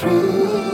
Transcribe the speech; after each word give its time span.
who 0.00 0.70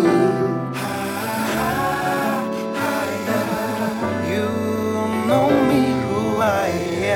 i 6.40 6.68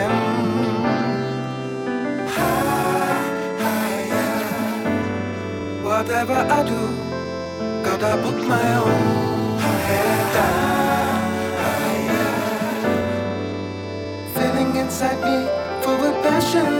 am 0.03 0.31
whatever 5.83 6.33
I 6.33 6.63
do, 6.63 6.81
God, 7.85 8.03
I 8.03 8.17
put 8.23 8.39
my 8.49 8.75
own 8.77 9.59
head 9.87 10.33
down. 10.35 11.21
Feeling 14.35 14.77
inside 14.77 15.21
me 15.27 15.37
full 15.83 16.03
of 16.09 16.15
passion. 16.23 16.80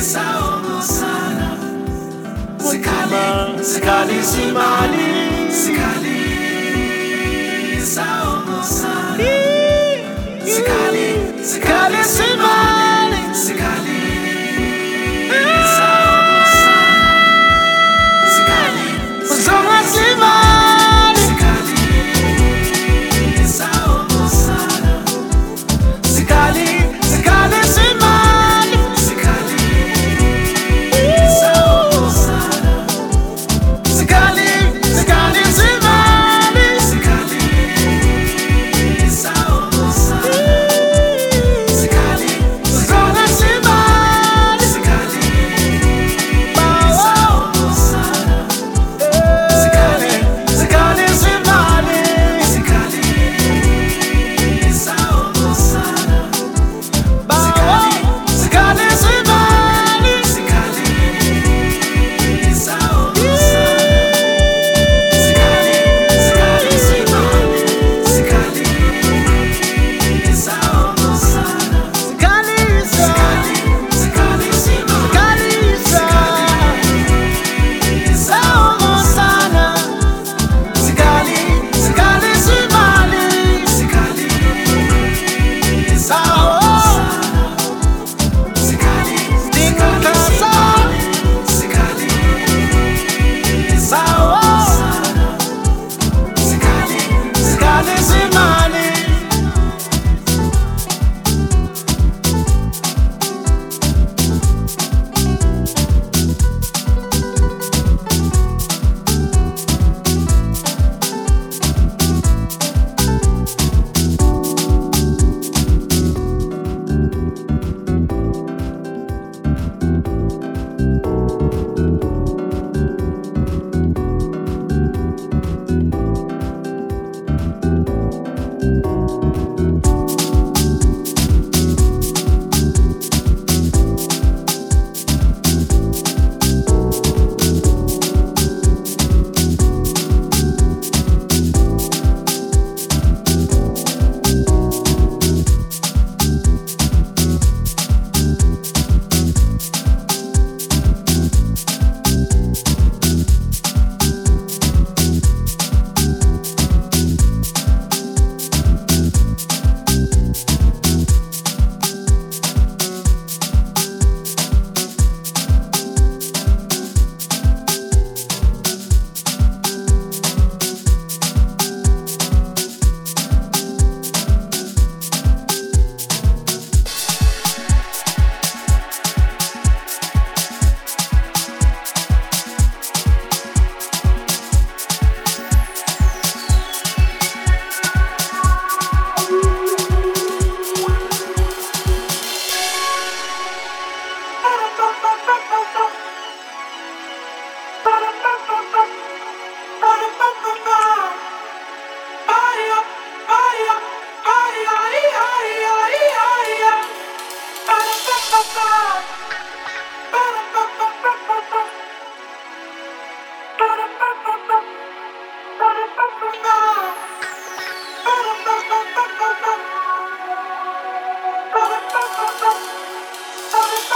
sisaomo 0.00 0.80
sana 0.82 1.48
sikali 2.58 3.64
sikali 3.64 4.18
simali. 4.24 5.08
Sikali 5.52 6.20
saomo 7.94 8.62
sana 8.62 9.24
sikali 10.44 11.06
sikali 11.44 12.04
simali. 12.04 12.59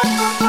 Ba-da-ba-ba-ba. 0.04 0.43